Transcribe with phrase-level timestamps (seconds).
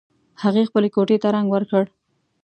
[0.41, 1.83] هغوی خپلې کوټې ته رنګ ور کړ